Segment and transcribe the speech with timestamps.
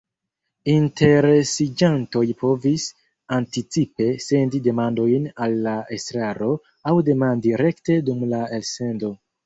[0.71, 2.87] Interesiĝantoj povis
[3.39, 6.53] anticipe sendi demandojn al la estraro,
[6.95, 9.19] aŭ demandi rekte dum la elsendo.